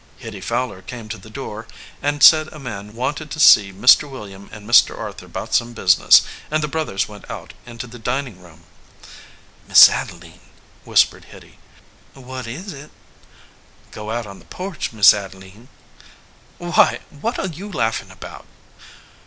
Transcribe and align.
Hitty 0.17 0.41
Fowler 0.41 0.81
came 0.81 1.09
to 1.09 1.19
the 1.19 1.29
door 1.29 1.67
and 2.01 2.23
said 2.23 2.51
a 2.51 2.57
man 2.57 2.95
wanted 2.95 3.29
to 3.29 3.39
see 3.39 3.71
Mr. 3.71 4.09
William 4.09 4.49
and 4.51 4.67
Mr. 4.67 4.97
Arthur 4.97 5.27
about 5.27 5.53
some 5.53 5.73
business, 5.73 6.23
and 6.49 6.63
the 6.63 6.67
brothers 6.67 7.07
went 7.07 7.29
out 7.29 7.53
into 7.67 7.85
the 7.85 7.99
dining 7.99 8.41
room. 8.41 8.63
Miss 9.67 9.89
Adeline," 9.89 10.39
whispered 10.85 11.25
Hitty. 11.25 11.59
"What 12.15 12.47
is 12.47 12.73
it?" 12.73 12.89
"Go 13.91 14.09
out 14.09 14.25
on 14.25 14.39
the 14.39 14.45
porch, 14.45 14.91
Miss 14.91 15.13
Adeline." 15.13 15.67
"Why? 16.57 17.01
What 17.11 17.37
are 17.37 17.45
you 17.49 17.71
laughing 17.71 18.09
about 18.09 18.47